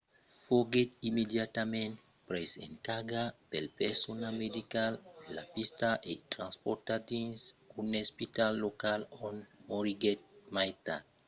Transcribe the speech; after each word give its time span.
foguèt 0.43 0.89
immediatament 1.09 1.93
pres 2.27 2.51
en 2.65 2.73
carga 2.87 3.23
pel 3.51 3.65
personal 3.79 4.33
medical 4.43 4.93
de 5.23 5.29
la 5.37 5.43
pista 5.53 5.89
e 6.11 6.13
transportat 6.33 7.01
dins 7.13 7.39
un 7.81 7.87
espital 8.03 8.51
local 8.65 8.99
ont 9.27 9.39
moriguèt 9.69 10.19
mai 10.55 10.71
tard 10.85 11.05